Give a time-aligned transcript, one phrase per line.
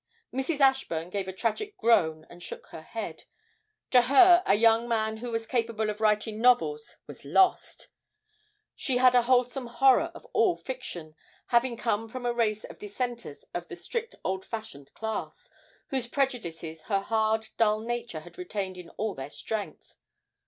[0.33, 0.59] Mrs.
[0.61, 3.25] Ashburn gave a tragic groan and shook her head:
[3.91, 7.87] to her a young man who was capable of writing novels was lost;
[8.75, 11.15] she had a wholesome horror of all fiction,
[11.49, 15.51] having come from a race of Dissenters of the strict old fashioned class,
[15.89, 19.93] whose prejudices her hard dull nature had retained in all their strength.